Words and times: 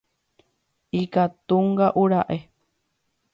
Ikatunga'ura'e 1.01 2.39